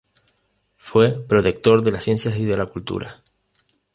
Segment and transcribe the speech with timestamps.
[0.77, 3.21] Fue protector de las ciencias y de la cultura.